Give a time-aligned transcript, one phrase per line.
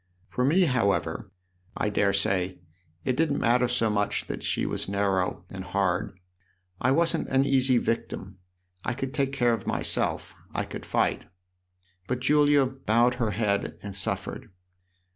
[0.25, 1.31] For me, however,
[1.77, 2.57] I daresay,
[3.05, 6.19] it didn't matter so much that she was narrow and hard:
[6.79, 8.39] I wasn't an easy victim
[8.83, 11.27] I could take care of myself, I could fight.
[12.07, 14.49] But Julia bowed her head and suffered.